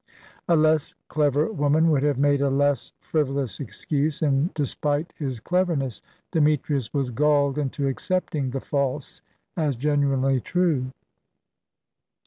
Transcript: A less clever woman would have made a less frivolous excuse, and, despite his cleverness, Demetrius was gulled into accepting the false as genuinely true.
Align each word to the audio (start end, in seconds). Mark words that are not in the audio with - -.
A 0.49 0.55
less 0.55 0.95
clever 1.09 1.51
woman 1.51 1.91
would 1.91 2.01
have 2.01 2.17
made 2.17 2.41
a 2.41 2.49
less 2.49 2.91
frivolous 3.01 3.59
excuse, 3.59 4.23
and, 4.23 4.51
despite 4.55 5.13
his 5.15 5.39
cleverness, 5.39 6.01
Demetrius 6.31 6.91
was 6.91 7.11
gulled 7.11 7.59
into 7.59 7.87
accepting 7.87 8.49
the 8.49 8.61
false 8.61 9.21
as 9.55 9.75
genuinely 9.75 10.39
true. 10.39 10.89